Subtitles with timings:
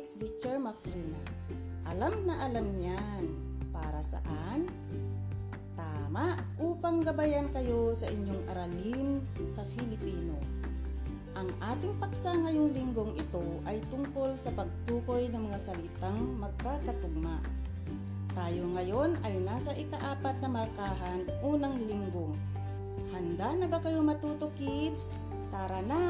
[0.00, 1.20] topic si Teacher Macrina.
[1.84, 3.24] Alam na alam niyan.
[3.68, 4.64] Para saan?
[5.76, 10.40] Tama, upang gabayan kayo sa inyong aralin sa Filipino.
[11.36, 17.36] Ang ating paksa ngayong linggong ito ay tungkol sa pagtukoy ng mga salitang magkakatugma.
[18.32, 22.32] Tayo ngayon ay nasa ikaapat na markahan unang linggo.
[23.12, 25.12] Handa na ba kayo matuto kids?
[25.52, 26.00] Tara na!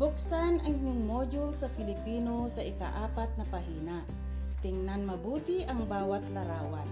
[0.00, 4.00] Buksan ang inyong module sa Filipino sa ikaapat na pahina.
[4.64, 6.88] Tingnan mabuti ang bawat larawan.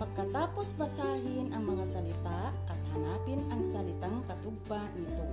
[0.00, 5.28] Pagkatapos basahin ang mga salita at hanapin ang salitang katugba nito.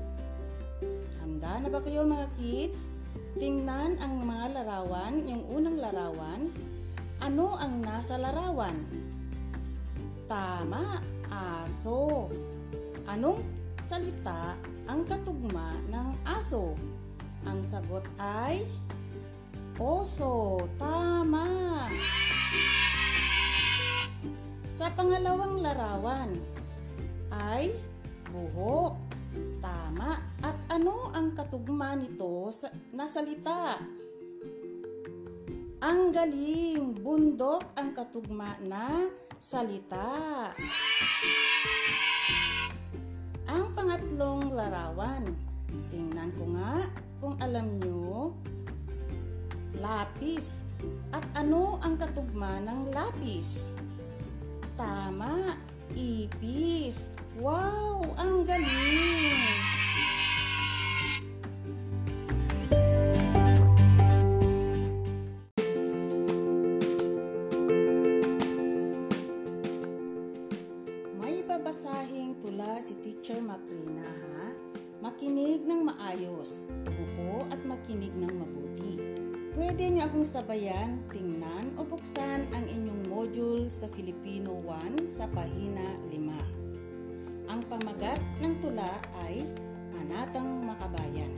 [1.24, 2.92] Handa na ba kayo mga kids?
[3.40, 6.52] Tingnan ang mga larawan, yung unang larawan.
[7.24, 8.76] Ano ang nasa larawan?
[10.28, 11.00] Tama,
[11.32, 12.28] aso.
[13.08, 13.40] Anong
[13.80, 16.76] salita ang katugma ng aso?
[17.46, 18.66] Ang sagot ay
[19.78, 20.66] oso.
[20.82, 21.46] Tama.
[24.66, 26.42] Sa pangalawang larawan
[27.30, 27.70] ay
[28.34, 28.98] buhok.
[29.62, 30.18] Tama.
[30.42, 33.78] At ano ang katugma nito sa, na salita?
[35.86, 36.98] Ang galing.
[37.06, 39.06] Bundok ang katugma na
[39.38, 40.50] salita.
[43.46, 45.30] Ang pangatlong larawan.
[45.94, 46.90] Tingnan ko nga
[47.26, 48.38] kung alam nyo.
[49.82, 50.62] Lapis.
[51.10, 53.74] At ano ang katugma ng lapis?
[54.78, 55.58] Tama,
[55.98, 57.18] ipis.
[57.42, 59.75] Wow, ang galing!
[79.56, 85.96] Pwede niyo akong sabayan, tingnan o buksan ang inyong module sa Filipino 1 sa pahina
[86.12, 87.48] 5.
[87.48, 89.48] Ang pamagat ng tula ay
[89.96, 91.32] Panatang Makabayan.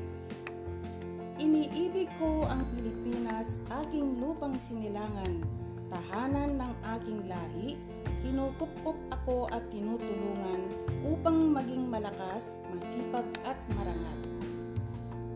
[1.38, 5.46] Iniibig ko ang Pilipinas, aking lupang sinilangan,
[5.94, 7.78] tahanan ng aking lahi,
[8.26, 10.74] kinukupkup ako at tinutulungan
[11.06, 14.20] upang maging malakas, masipag at marangal.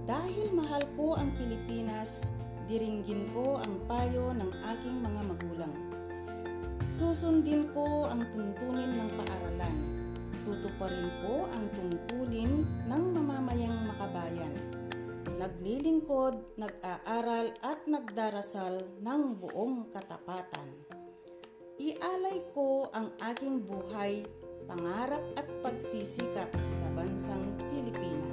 [0.09, 2.40] Dahil mahal ko ang Pilipinas,
[2.71, 5.75] diringgin ko ang payo ng aking mga magulang.
[6.87, 9.75] Susundin ko ang tuntunin ng paaralan.
[10.47, 14.55] Tutuparin ko ang tungkulin ng mamamayang makabayan.
[15.35, 20.71] Naglilingkod, nag-aaral at nagdarasal ng buong katapatan.
[21.75, 24.23] Ialay ko ang aking buhay,
[24.71, 28.30] pangarap at pagsisikap sa bansang Pilipinas.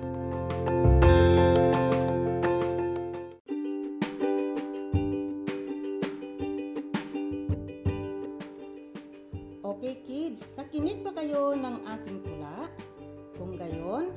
[9.78, 12.66] Okay kids, nakinig ba kayo ng aking tula?
[13.38, 14.10] Kung gayon,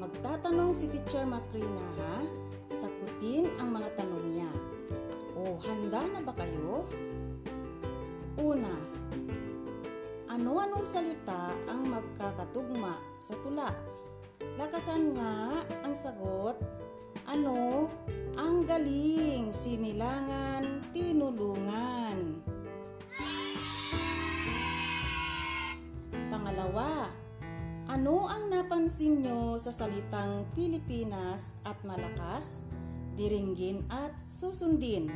[0.00, 2.24] magtatanong si Teacher Macrina ha,
[2.72, 4.48] sakutin ang mga tanong niya.
[5.36, 6.88] O handa na ba kayo?
[8.40, 8.72] Una,
[10.32, 13.68] ano-anong salita ang magkakatugma sa tula?
[14.56, 16.56] Lakasan nga ang sagot.
[17.28, 17.92] Ano?
[18.40, 22.51] Ang galing, sinilangan, tinulungan.
[26.62, 27.10] Pangalawa,
[27.90, 32.62] ano ang napansin nyo sa salitang Pilipinas at malakas,
[33.18, 35.10] diringgin at susundin?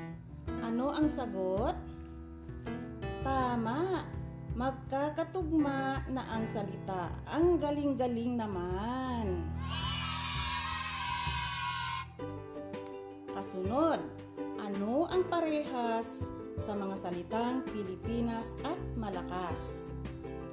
[0.67, 1.79] Ano ang sagot?
[3.23, 4.11] Tama,
[4.59, 7.15] magkakatugma na ang salita.
[7.31, 9.47] Ang galing-galing naman.
[13.31, 14.03] Kasunod,
[14.59, 19.95] ano ang parehas sa mga salitang Pilipinas at malakas?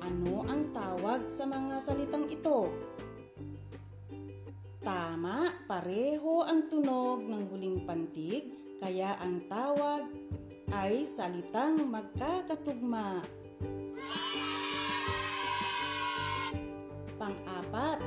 [0.04, 2.68] Ano ang tawag sa mga salitang ito?
[4.84, 8.52] Tama, pareho ang tunog ng huling pantig,
[8.84, 10.12] kaya ang tawag
[10.76, 13.24] ay salitang magkakatugma.
[17.16, 18.04] Pang-apat,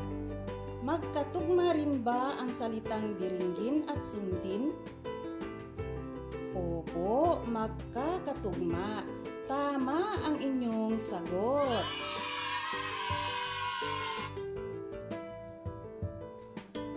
[0.85, 4.77] magkatugma rin ba ang salitang diringgin at sundin?
[6.53, 9.16] Opo, magkakatugma.
[9.47, 11.87] Tama ang inyong sagot.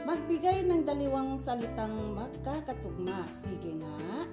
[0.01, 3.30] Magbigay ng dalawang salitang magkakatugma.
[3.30, 4.25] Sige nga.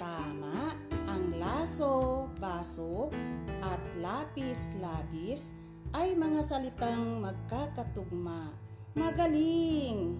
[0.00, 0.72] Tama,
[1.04, 3.12] ang laso, baso,
[3.60, 5.60] at lapis-labis
[5.92, 8.48] ay mga salitang magkakatugma.
[8.96, 10.16] Magaling!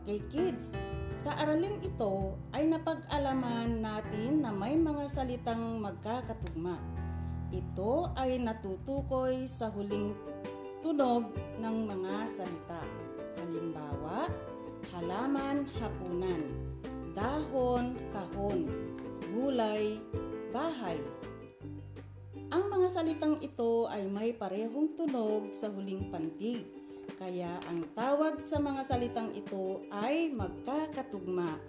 [0.00, 0.80] Okay kids,
[1.12, 6.80] sa araling ito ay napag-alaman natin na may mga salitang magkakatugma.
[7.52, 10.16] Ito ay natutukoy sa huling
[10.80, 11.28] tunog
[11.60, 12.80] ng mga salita.
[13.44, 14.24] Halimbawa,
[14.96, 16.48] halaman, hapunan,
[17.12, 18.72] dahon, kahon,
[19.36, 20.00] gulay,
[20.48, 20.96] bahay.
[22.48, 26.79] Ang mga salitang ito ay may parehong tunog sa huling pantig
[27.20, 31.60] kaya ang tawag sa mga salitang ito ay magkakatugma.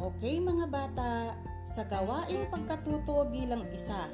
[0.00, 1.36] Okay mga bata,
[1.68, 4.08] sa gawaing pagkatuto bilang isa,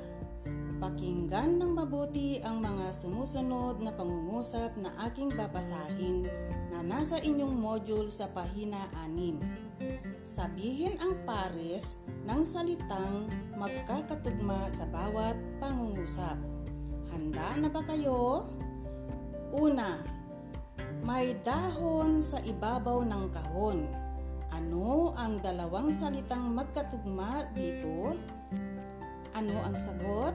[0.82, 6.26] pakinggan ng mabuti ang mga sumusunod na pangungusap na aking babasahin
[6.74, 10.09] na nasa inyong module sa pahina 6.
[10.24, 13.26] Sabihin ang pares ng salitang
[13.56, 16.38] magkakatugma sa bawat pangungusap.
[17.10, 18.46] Handa na ba kayo?
[19.50, 19.98] Una,
[21.02, 23.88] may dahon sa ibabaw ng kahon.
[24.50, 28.14] Ano ang dalawang salitang magkatugma dito?
[29.34, 30.34] Ano ang sagot?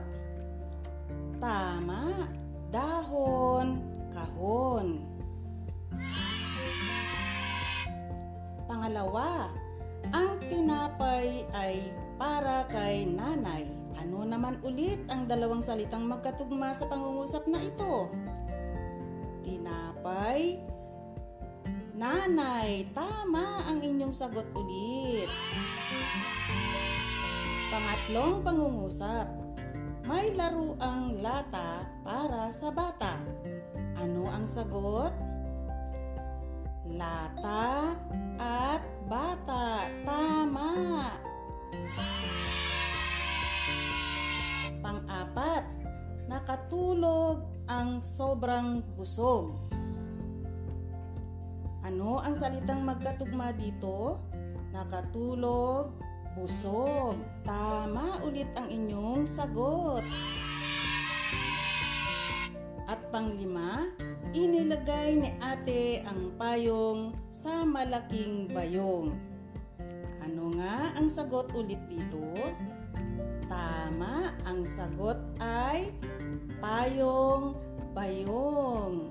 [1.36, 2.28] Tama,
[2.72, 3.80] dahon,
[4.12, 5.04] kahon.
[8.66, 9.52] Pangalawa,
[10.14, 13.66] ang tinapay ay para kay nanay.
[13.96, 18.12] Ano naman ulit ang dalawang salitang magkatugma sa pangungusap na ito?
[19.42, 20.60] Tinapay,
[21.96, 22.86] nanay.
[22.92, 25.28] Tama ang inyong sagot ulit.
[27.72, 29.26] Pangatlong pangungusap.
[30.06, 33.18] May laro ang lata para sa bata.
[33.98, 35.25] Ano ang sagot?
[36.94, 37.98] Lata
[38.38, 39.90] at bata.
[40.06, 40.74] Tama.
[44.78, 45.64] Pang-apat,
[46.30, 49.66] nakatulog ang sobrang busog.
[51.82, 54.22] Ano ang salitang magkatugma dito?
[54.70, 55.98] Nakatulog,
[56.38, 57.18] busog.
[57.42, 60.06] Tama ulit ang inyong sagot.
[62.86, 63.90] At panglima,
[64.36, 69.16] inilagay ni ate ang payong sa malaking bayong.
[70.20, 72.20] Ano nga ang sagot ulit dito?
[73.48, 75.88] Tama, ang sagot ay
[76.60, 77.56] payong
[77.96, 79.08] bayong.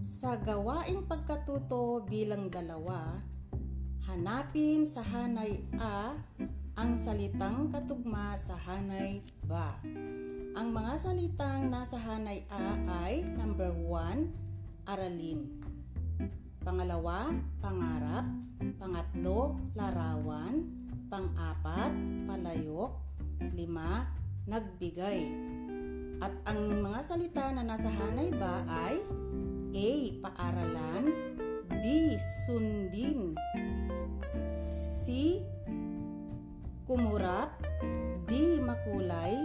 [0.00, 3.20] Sa gawaing pagkatuto bilang dalawa,
[4.08, 6.16] hanapin sa hanay A
[6.72, 9.76] ang salitang katugma sa hanay ba.
[10.56, 15.60] Ang mga salitang nasa hanay A ay number 1, aralin.
[16.64, 18.24] Pangalawa, pangarap.
[18.80, 20.64] Pangatlo, larawan.
[21.12, 21.92] Pang-apat,
[22.24, 22.92] palayok.
[23.52, 24.08] Lima,
[24.48, 25.28] nagbigay.
[26.24, 29.00] At ang mga salita na nasa hanay ba ay
[29.70, 29.90] A.
[30.22, 31.04] Paaralan
[31.70, 31.84] B.
[32.46, 33.38] Sundin
[34.50, 35.38] C.
[36.84, 37.58] Kumurap
[38.26, 38.58] D.
[38.58, 39.38] Makulay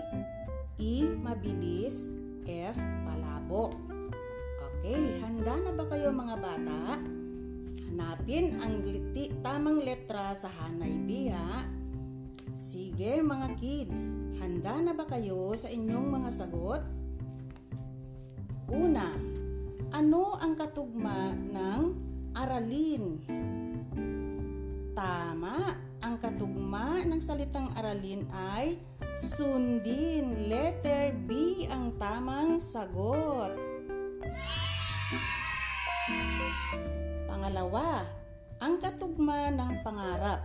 [0.82, 1.14] E.
[1.14, 2.10] Mabilis
[2.46, 2.78] F.
[3.06, 3.86] Palabo
[4.86, 7.02] Okay, handa na ba kayo mga bata?
[7.90, 11.66] Hanapin ang liti, tamang letra sa hanay B ha.
[12.54, 16.86] Sige mga kids, handa na ba kayo sa inyong mga sagot?
[18.70, 19.10] Una,
[19.96, 21.84] ano ang katugma ng
[22.36, 23.24] aralin?
[24.92, 25.72] Tama,
[26.04, 28.76] ang katugma ng salitang aralin ay
[29.16, 30.52] sundin.
[30.52, 33.56] Letter B ang tamang sagot.
[37.32, 38.04] Pangalawa,
[38.60, 40.44] ang katugma ng pangarap.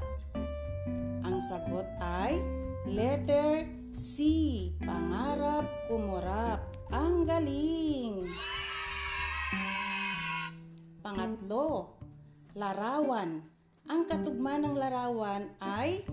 [1.27, 2.39] Ang sagot ay
[2.87, 4.23] letter C,
[4.79, 6.71] pangarap kumurap.
[6.95, 8.31] Ang galing!
[11.11, 11.99] Pangatlo,
[12.55, 13.43] larawan.
[13.91, 16.07] Ang katugma ng larawan ay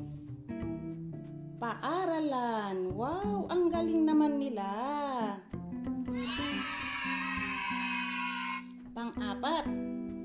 [1.61, 2.97] paaralan.
[2.97, 4.65] Wow, ang galing naman nila.
[8.97, 9.69] Pang-apat,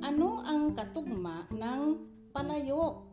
[0.09, 1.83] ano ang katugma ng
[2.33, 3.13] palayok?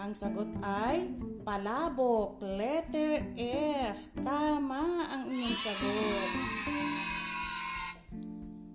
[0.00, 1.12] Ang sagot ay
[1.44, 4.16] palabok, letter F.
[4.16, 6.71] Tama ang inyong sagot.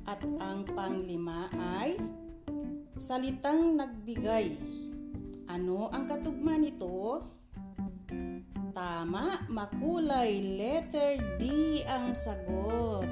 [0.07, 1.99] At ang panglima ay
[2.95, 4.55] salitang nagbigay.
[5.51, 7.27] Ano ang katugma nito?
[8.71, 10.55] Tama, makulay.
[10.55, 11.43] Letter D
[11.91, 13.11] ang sagot.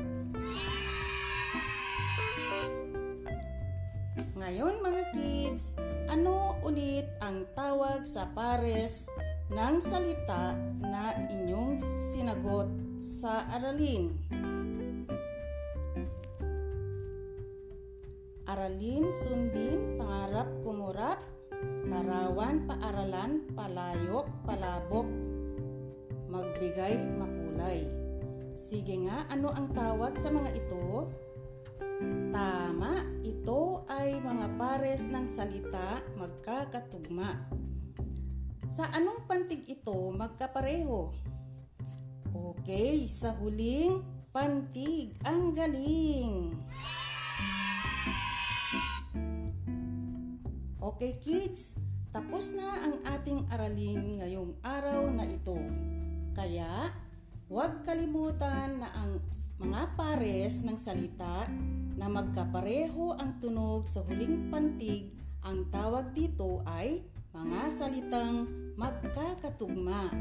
[4.40, 5.76] Ngayon mga kids,
[6.08, 9.12] ano ulit ang tawag sa pares
[9.52, 11.76] ng salita na inyong
[12.14, 12.72] sinagot
[13.04, 14.16] sa aralin?
[18.46, 21.18] Aralin, sundin, pangarap, kumurap,
[21.90, 25.10] larawan, paaralan, palayok, palabok,
[26.30, 27.90] magbigay, makulay.
[28.54, 31.10] Sige nga, ano ang tawag sa mga ito?
[32.30, 37.50] Tama, ito ay mga pares ng salita magkakatugma.
[38.70, 41.16] Sa anong pantig ito magkapareho?
[42.30, 45.16] Okay, sa huling pantig.
[45.24, 46.60] Ang galing!
[50.96, 51.76] Okay kids,
[52.16, 55.60] tapos na ang ating aralin ngayong araw na ito.
[56.32, 56.88] Kaya,
[57.52, 59.20] huwag kalimutan na ang
[59.60, 61.52] mga pares ng salita
[62.00, 65.12] na magkapareho ang tunog sa huling pantig,
[65.44, 67.04] ang tawag dito ay
[67.36, 68.48] mga salitang
[68.80, 70.16] magkakatugma.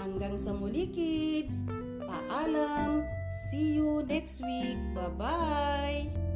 [0.00, 1.68] Hanggang sa muli kids,
[2.08, 3.04] paalam,
[3.52, 6.27] see you next week, bye-bye!